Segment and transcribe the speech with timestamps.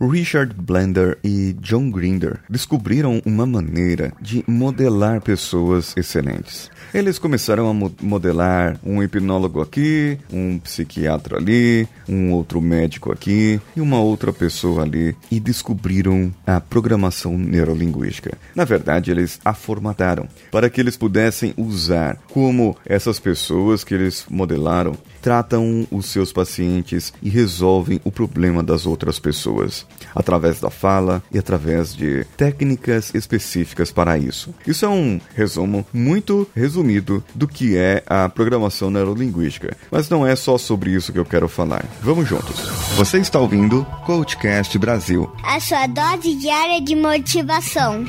[0.00, 6.70] Richard Blender e John Grinder descobriram uma maneira de modelar pessoas excelentes.
[6.94, 13.60] Eles começaram a mo modelar um hipnólogo aqui, um psiquiatra ali, um outro médico aqui
[13.76, 18.38] e uma outra pessoa ali e descobriram a programação neurolinguística.
[18.54, 24.24] Na verdade, eles a formataram para que eles pudessem usar como essas pessoas que eles
[24.30, 31.22] modelaram tratam os seus pacientes e resolvem o problema das outras pessoas, através da fala
[31.32, 34.54] e através de técnicas específicas para isso.
[34.66, 40.34] Isso é um resumo muito resumido do que é a programação neurolinguística, mas não é
[40.36, 41.84] só sobre isso que eu quero falar.
[42.02, 42.60] Vamos juntos.
[42.96, 48.04] Você está ouvindo Coachcast Brasil a sua dose diária de motivação.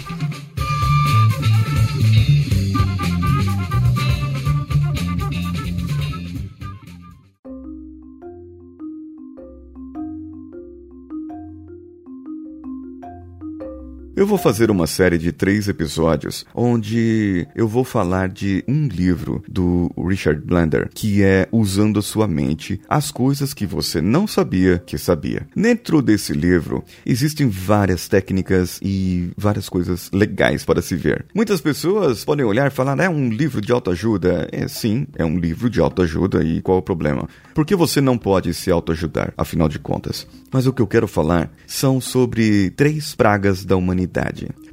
[14.19, 19.41] Eu vou fazer uma série de três episódios onde eu vou falar de um livro
[19.47, 24.83] do Richard Blender que é Usando a Sua Mente as coisas que você não sabia
[24.85, 25.47] que sabia.
[25.55, 31.25] Dentro desse livro existem várias técnicas e várias coisas legais para se ver.
[31.33, 34.49] Muitas pessoas podem olhar e falar: é um livro de autoajuda.
[34.51, 37.25] É sim, é um livro de autoajuda e qual o problema?
[37.53, 40.27] Por que você não pode se autoajudar, afinal de contas?
[40.51, 44.08] Mas o que eu quero falar são sobre três pragas da humanidade.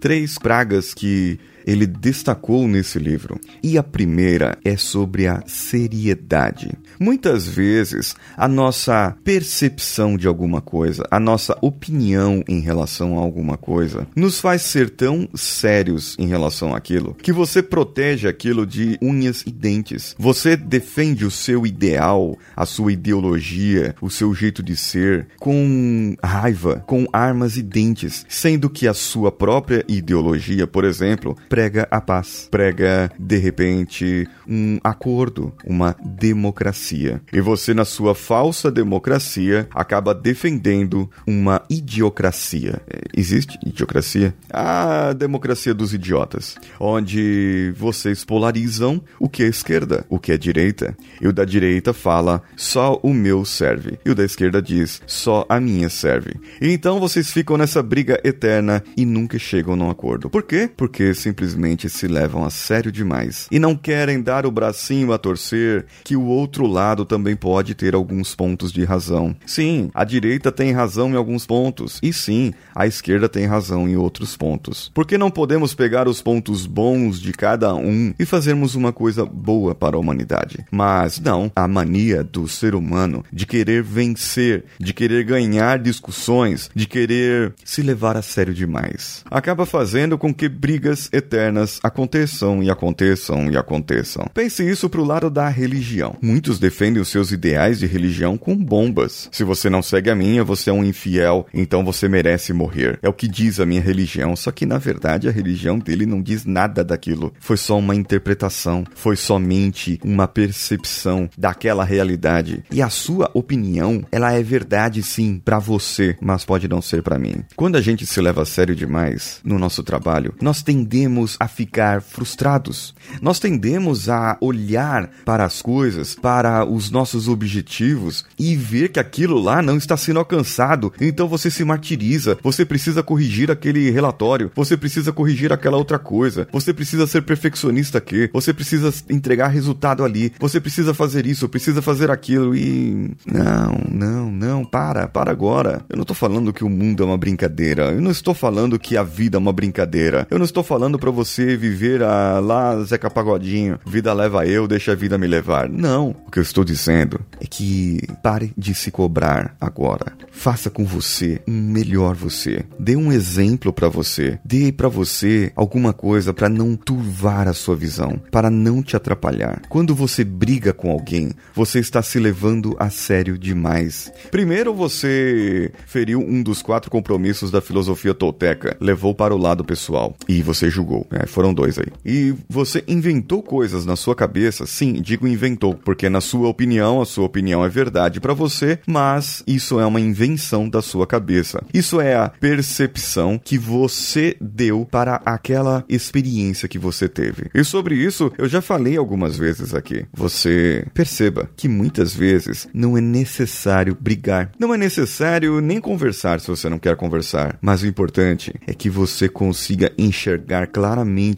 [0.00, 3.40] Três pragas que ele destacou nesse livro.
[3.62, 6.70] E a primeira é sobre a seriedade.
[6.98, 13.56] Muitas vezes, a nossa percepção de alguma coisa, a nossa opinião em relação a alguma
[13.56, 19.42] coisa, nos faz ser tão sérios em relação àquilo que você protege aquilo de unhas
[19.46, 20.14] e dentes.
[20.18, 26.84] Você defende o seu ideal, a sua ideologia, o seu jeito de ser com raiva,
[26.86, 32.48] com armas e dentes, sendo que a sua própria ideologia, por exemplo, prega a paz,
[32.50, 37.22] prega de repente um acordo, uma democracia.
[37.32, 42.82] E você, na sua falsa democracia, acaba defendendo uma idiocracia.
[42.86, 44.34] É, existe idiocracia?
[44.50, 50.94] A democracia dos idiotas, onde vocês polarizam o que é esquerda, o que é direita.
[51.22, 55.46] E o da direita fala só o meu serve, e o da esquerda diz só
[55.48, 56.34] a minha serve.
[56.60, 60.28] E então vocês ficam nessa briga eterna e nunca chegam num acordo.
[60.28, 60.68] Por quê?
[60.76, 61.45] Porque simplesmente
[61.88, 66.24] se levam a sério demais e não querem dar o bracinho a torcer que o
[66.24, 69.36] outro lado também pode ter alguns pontos de razão.
[69.46, 73.96] Sim, a direita tem razão em alguns pontos e sim, a esquerda tem razão em
[73.96, 74.90] outros pontos.
[74.94, 79.24] Por que não podemos pegar os pontos bons de cada um e fazermos uma coisa
[79.24, 80.64] boa para a humanidade?
[80.70, 86.86] Mas não, a mania do ser humano de querer vencer, de querer ganhar discussões, de
[86.86, 91.35] querer se levar a sério demais, acaba fazendo com que brigas eternas
[91.82, 94.26] aconteçam e aconteçam e aconteçam.
[94.34, 96.16] Pense isso pro lado da religião.
[96.20, 99.28] Muitos defendem os seus ideais de religião com bombas.
[99.32, 102.98] Se você não segue a minha, você é um infiel, então você merece morrer.
[103.02, 106.22] É o que diz a minha religião, só que na verdade a religião dele não
[106.22, 107.32] diz nada daquilo.
[107.40, 112.62] Foi só uma interpretação, foi somente uma percepção daquela realidade.
[112.70, 117.18] E a sua opinião, ela é verdade sim para você, mas pode não ser para
[117.18, 117.36] mim.
[117.56, 122.02] Quando a gente se leva a sério demais no nosso trabalho, nós tendemos a ficar
[122.02, 122.94] frustrados.
[123.20, 129.40] Nós tendemos a olhar para as coisas, para os nossos objetivos e ver que aquilo
[129.40, 130.92] lá não está sendo alcançado.
[131.00, 136.46] Então você se martiriza, você precisa corrigir aquele relatório, você precisa corrigir aquela outra coisa,
[136.52, 141.82] você precisa ser perfeccionista aqui, você precisa entregar resultado ali, você precisa fazer isso, precisa
[141.82, 143.10] fazer aquilo e.
[143.26, 145.82] Não, não, não, para, para agora.
[145.88, 148.96] Eu não estou falando que o mundo é uma brincadeira, eu não estou falando que
[148.96, 153.08] a vida é uma brincadeira, eu não estou falando para você viver a, lá Zeca
[153.08, 155.68] Pagodinho, vida leva eu, deixa a vida me levar.
[155.68, 156.16] Não.
[156.26, 160.12] O que eu estou dizendo é que pare de se cobrar agora.
[160.32, 162.64] Faça com você um melhor você.
[162.76, 164.40] Dê um exemplo para você.
[164.44, 169.62] Dê para você alguma coisa para não turvar a sua visão, para não te atrapalhar.
[169.68, 174.12] Quando você briga com alguém, você está se levando a sério demais.
[174.32, 180.16] Primeiro você feriu um dos quatro compromissos da filosofia tolteca, levou para o lado pessoal
[180.28, 181.86] e você julgou É, foram dois aí.
[182.04, 184.66] E você inventou coisas na sua cabeça?
[184.66, 189.42] Sim, digo inventou, porque na sua opinião, a sua opinião é verdade para você, mas
[189.46, 191.62] isso é uma invenção da sua cabeça.
[191.74, 197.50] Isso é a percepção que você deu para aquela experiência que você teve.
[197.54, 200.06] E sobre isso, eu já falei algumas vezes aqui.
[200.14, 204.50] Você perceba que muitas vezes não é necessário brigar.
[204.58, 207.58] Não é necessário nem conversar se você não quer conversar.
[207.60, 210.85] Mas o importante é que você consiga enxergar claramente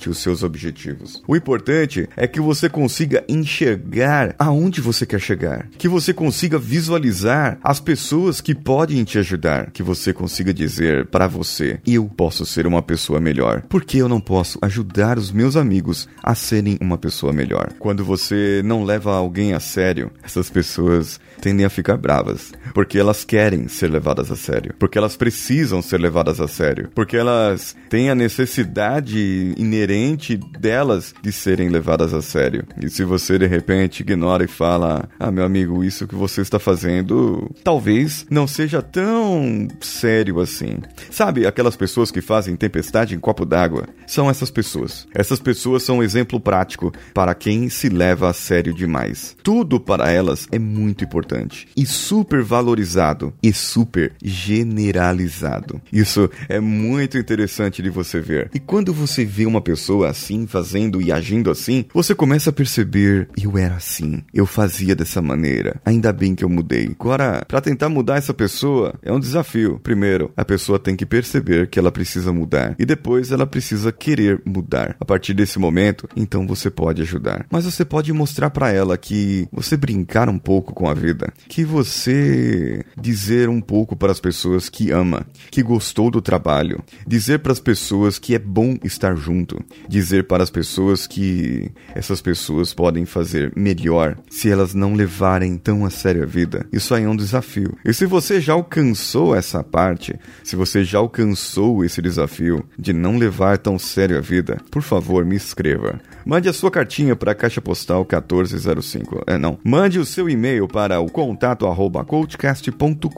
[0.09, 1.23] os seus objetivos.
[1.27, 5.69] O importante é que você consiga enxergar aonde você quer chegar.
[5.79, 9.71] Que você consiga visualizar as pessoas que podem te ajudar.
[9.71, 13.62] Que você consiga dizer para você: eu posso ser uma pessoa melhor.
[13.62, 17.73] Por que eu não posso ajudar os meus amigos a serem uma pessoa melhor?
[17.79, 23.25] Quando você não leva alguém a sério, essas pessoas tendem a ficar bravas, porque elas
[23.25, 28.11] querem ser levadas a sério, porque elas precisam ser levadas a sério, porque elas têm
[28.11, 32.64] a necessidade inerente delas de serem levadas a sério.
[32.82, 36.58] E se você de repente ignora e fala: "Ah, meu amigo, isso que você está
[36.58, 40.79] fazendo talvez não seja tão sério assim".
[41.11, 43.84] Sabe, aquelas pessoas que fazem tempestade em copo d'água?
[44.06, 45.06] São essas pessoas.
[45.14, 49.37] Essas pessoas são um exemplo prático para quem se leva a sério demais.
[49.43, 55.81] Tudo para elas é muito importante importante e super valorizado e super generalizado.
[55.93, 58.51] Isso é muito interessante de você ver.
[58.55, 63.29] E quando você vê uma pessoa assim, fazendo e agindo assim, você começa a perceber:
[63.41, 65.81] eu era assim, eu fazia dessa maneira.
[65.85, 66.97] Ainda bem que eu mudei.
[66.99, 69.79] Agora, para tentar mudar essa pessoa é um desafio.
[69.83, 74.41] Primeiro, a pessoa tem que perceber que ela precisa mudar e depois ela precisa querer
[74.47, 74.97] mudar.
[74.99, 77.45] A partir desse momento, então você pode ajudar.
[77.51, 81.32] Mas você pode mostrar para ela que você brincar um pouco com a vida vida.
[81.49, 87.41] Que você dizer um pouco para as pessoas que ama, que gostou do trabalho, dizer
[87.41, 92.73] para as pessoas que é bom estar junto, dizer para as pessoas que essas pessoas
[92.73, 96.67] podem fazer melhor se elas não levarem tão a sério a vida.
[96.73, 97.76] Isso aí é um desafio.
[97.85, 103.19] E se você já alcançou essa parte, se você já alcançou esse desafio de não
[103.19, 106.00] levar tão sério a vida, por favor, me escreva.
[106.25, 109.25] Mande a sua cartinha para a Caixa Postal 1405.
[109.26, 109.59] É, não.
[109.65, 113.08] Mande o seu e-mail para o contato arroba coachcast.com.br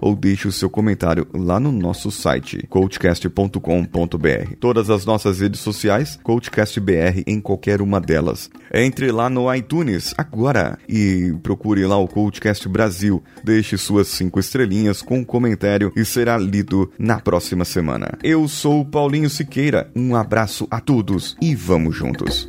[0.00, 4.56] ou deixe o seu comentário lá no nosso site coachcast.com.br.
[4.58, 8.50] Todas as nossas redes sociais, CoachCastBR em qualquer uma delas.
[8.72, 13.22] Entre lá no iTunes agora e procure lá o Coachcast Brasil.
[13.44, 18.18] Deixe suas cinco estrelinhas com um comentário e será lido na próxima semana.
[18.22, 19.90] Eu sou Paulinho Siqueira.
[19.94, 22.48] Um abraço a todos e vamos juntos.